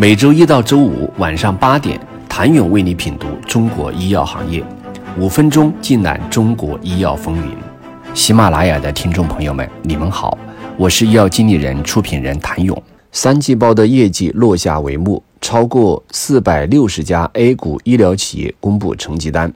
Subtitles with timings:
[0.00, 4.64] 每周一到周五晚上八点，谭勇为你品读中国医药行业，
[5.18, 7.52] 五分钟尽览中国医药风云。
[8.14, 10.38] 喜马拉雅的听众朋友们，你们好，
[10.76, 12.80] 我是医药经理人、出品人谭勇。
[13.10, 19.52] 三季报的业绩落下帷幕，超过四百六十家 A 股医疗企业公布成绩单。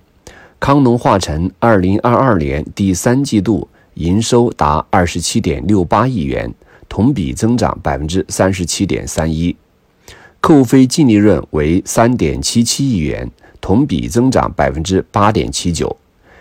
[0.59, 6.53] 康龙化成二零二二年第三季度营收达二十七点六八亿元，
[6.89, 9.55] 同比增长百分之三十七点三一。
[10.43, 13.31] 扣非净利润为三点七七亿元，
[13.61, 15.97] 同比增长百分之八点七九。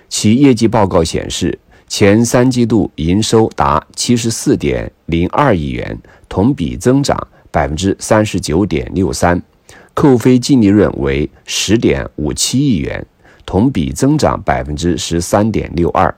[0.09, 5.95] 其业绩报告显示，前三季度营收达七十四点零二亿元，
[6.27, 7.15] 同比增长
[7.51, 9.39] 百分之三十九点六三。
[9.93, 13.05] 扣非净利润为十点五七亿元，
[13.45, 16.11] 同比增长百分之十三点六二。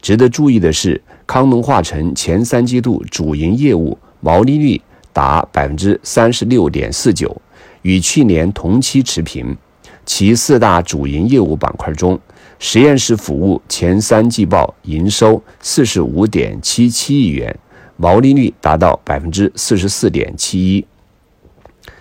[0.00, 4.82] 值得注意的是，康龙化成前三季度主营业务毛利率。
[5.12, 7.40] 达百分之三十六点四九，
[7.82, 9.56] 与去年同期持平。
[10.04, 12.18] 其四大主营业务板块中，
[12.58, 17.56] 实验室服务前三季报营收四十五点七七亿元，
[17.96, 20.84] 毛利率达到百分之四十四点七一。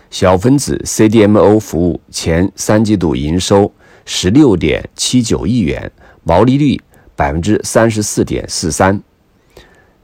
[0.10, 3.72] 小分子 CDMO 服务前三季度营收
[4.04, 5.92] 十六点七九亿元，
[6.24, 6.82] 毛利率
[7.16, 9.02] 百分之三十四点四三。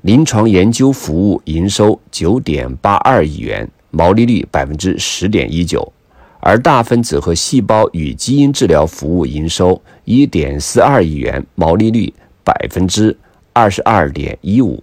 [0.08, 5.82] 临床研究服务营收九点八二亿元，毛利率百分之十点一九；
[6.40, 12.14] 而大分子和细胞与基因治疗服务营收一点四二亿元，毛利率
[12.46, 13.18] 百分之
[13.52, 14.82] 二十二点一五；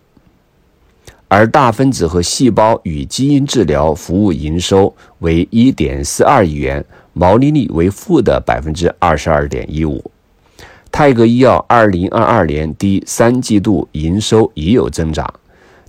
[1.28, 10.04] 而大分子和细胞与基因治疗服务营收为一点四二亿元，毛利率为负的百分之二十二点一五。
[10.96, 15.28] 泰格医药二零二二年第三季度营收也有增长，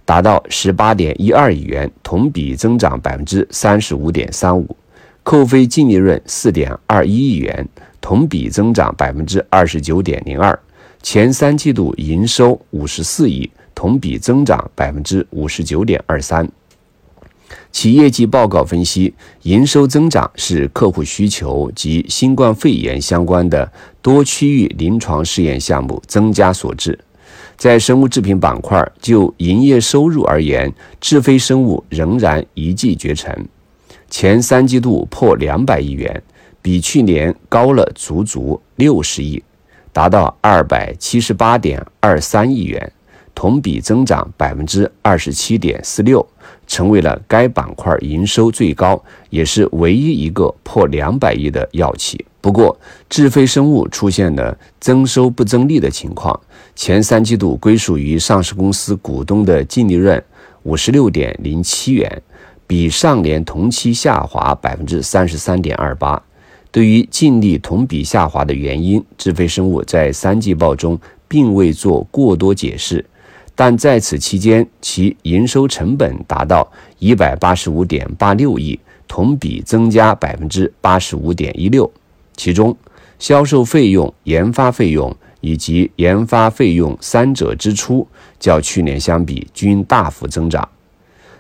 [0.04, 4.76] 达到十八点一二亿元，同比增长百分之三十五点三五，
[5.22, 7.70] 扣非净利润四点二一亿元，
[8.02, 10.58] 同比增长百分之二十九点零二。
[11.04, 16.50] 前三季度营收五十四亿，同比增长百分之五十九点二三。
[17.72, 19.14] 其业绩报告分析，
[19.44, 26.98] 营收增长是客户需求及新冠肺炎相关的多区域临床试验项目增加所致。
[27.58, 33.48] 在生物制品板块，就营业收入而言，智飞生物仍然一骑绝尘，
[34.10, 36.22] 前三季度破两百亿元，
[36.62, 39.42] 比去年高了足足六十亿，
[39.94, 42.92] 达到二百七十八点二三亿元。
[43.36, 46.26] 同比增长百分之二十七点四六，
[46.66, 52.26] 成为了该板块营收最高，也是唯一一个破两百亿的药企。
[52.42, 52.80] 不过，
[53.10, 56.40] 智飞生物出现了增收不增利的情况，
[56.76, 60.24] 前三季度归属于上市公司股东的净利润
[60.64, 62.22] 五十六点零七元，
[62.66, 66.22] 比上年同期下滑百分之三十三点二八。
[66.72, 73.04] 对于净利同比下滑的原因，智飞生物在三季报中并未做过多解释。
[73.58, 78.78] 但在此期间，其营收成本达到一百八十五点八六亿，
[79.08, 81.90] 同比增加百分之八十五点一六。
[82.36, 82.76] 其中，
[83.18, 88.06] 销售费用、研发费用以及研发费用三者支出
[88.38, 90.68] 较去年相比均大幅增长。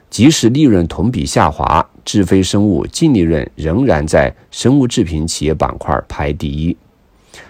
[0.10, 6.78] 即使利润同比下滑，智飞生物净利润仍然在生物制品企业板块排第一。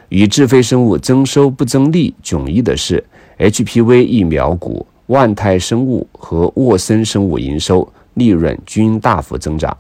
[0.10, 3.04] 与智飞生物增收不增利迥异的是。
[3.38, 9.76] HPV 疫苗股万泰生物和沃森生物营收、利润均大幅增长。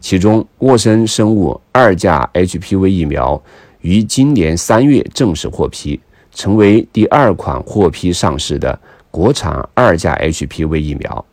[0.00, 3.40] 其中，沃森生物二价 HPV 疫苗
[3.80, 6.00] 于今年三月正式获批，
[6.32, 8.78] 成为第二款获批上市的
[9.10, 11.24] 国产二价 HPV 疫苗。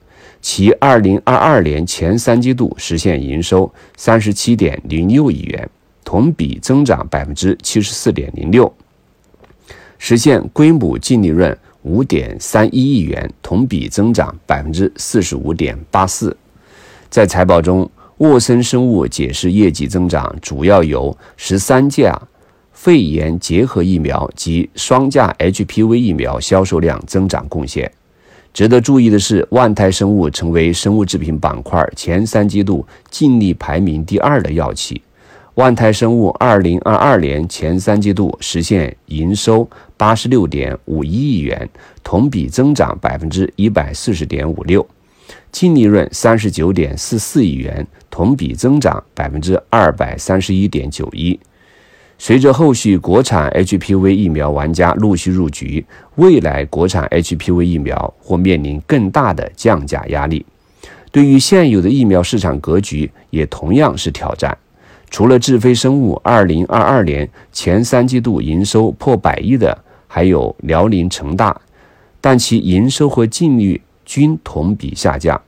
[0.41, 5.69] 其二零二二年前三季度实现营收三十七点零六亿元，
[6.03, 8.72] 同比增长百分之七十四点零六。
[10.06, 16.36] 实现归母净利润五点三一亿元，同比增长百分之四十五点八四。
[17.09, 22.22] 在财报中，沃森生物解释业绩增长主要由十三价
[22.73, 27.90] 肺炎结合疫苗及双价 HPV 疫苗销售量增长贡献。
[28.53, 35.02] 值得注意的是，万泰生物成为生物制品板块前三季度净利排名第二的药企。
[35.55, 41.70] 万泰生物二零二二年前三季度实现营收八十六点五一亿元，
[42.03, 44.84] 同比增长百分之一百四十点五六，
[45.52, 51.40] 净利润三十九点四四亿元，同比增长百分之二百三十一点九一。
[52.17, 55.85] 随着后续国产 HPV 疫苗玩家陆续入局，
[56.16, 60.44] 未来国产 HPV 疫苗或面临更大的降价压力。
[61.11, 64.58] 对于现有的疫苗市场格局也同样是挑战。
[65.14, 69.78] 除了智飞生物2022年前三季度营收破百亿的，
[70.08, 71.56] 还有辽宁成大，
[72.20, 75.40] 但其营收和净利均同比下降。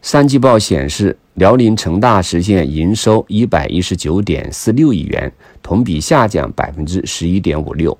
[0.00, 7.98] 三季报显示，辽宁成大实现营收一百一十九点四六亿元，同比下降百分之十一点五六。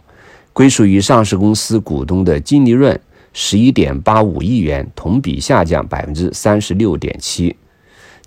[0.52, 2.96] 归属于上市公司股东的净利润
[3.32, 7.56] 十一点八五亿元，同比下降百分之三十六点七。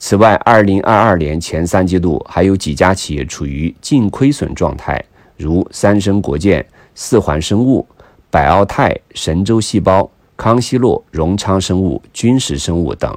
[0.02, 5.04] 此外，二零二二年前三季度还有几家企业处于净亏损状态，
[5.36, 6.66] 如三生国建、
[6.96, 7.86] 四环生物、
[8.32, 13.14] 百奥泰、神州细胞、康希诺、荣昌生物、君实生物等。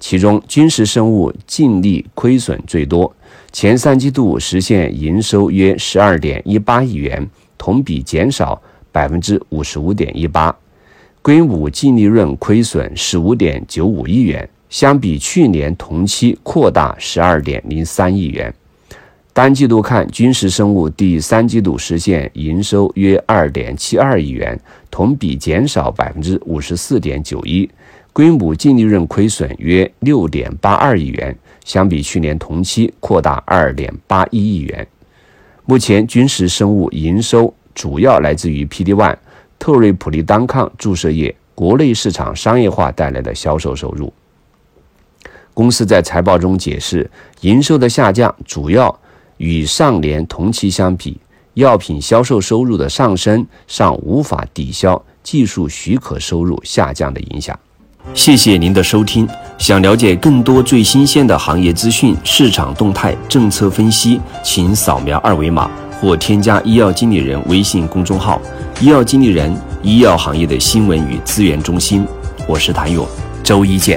[0.00, 3.14] 其中，君实生物净利亏损最多，
[3.52, 7.24] 前三季度实现营收约十二点一八亿元，
[7.56, 10.50] 同比减少百分之五十五点一八；
[11.22, 14.46] 硅母净利润亏损十五点九五亿元。
[14.76, 18.54] 相比去年同期扩大十二点零三亿元。
[19.32, 27.66] 单季度看，君实生物第三季度实现营收约二点七二亿元，同比减少百分之五十四点九一；
[28.12, 31.34] 规模净利润亏损约六点八二亿元，
[31.64, 34.86] 相比去年同期扩大二点八一亿元。
[35.64, 39.16] 目前，君实生物营收主要来自于 PD One、
[39.58, 44.12] 特瑞普利单抗注射液国内市场商业化带来的销售收入。
[45.56, 47.10] 公司在财报中解释，
[47.40, 48.94] 营收的下降主要
[49.38, 51.18] 与上年同期相比，
[51.54, 57.58] 药品销售收入的上升尚无法抵消技术许可收入下降的影响。
[58.12, 59.26] 谢谢您的收听。
[59.56, 68.38] 想了解更多最新鲜的行业资讯、市场动态、政策分析，请扫描二维码或添加医药经理人微信公众号
[68.78, 69.50] “医药经理人”——
[69.82, 72.06] 医药行业的新闻与资源中心。
[72.46, 73.08] 我是谭勇，
[73.42, 73.95] 周一见。